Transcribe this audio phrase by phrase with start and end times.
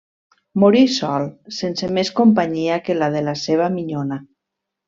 [0.63, 1.25] Morí sol,
[1.59, 4.23] sense més companyia que la de la seva minyona.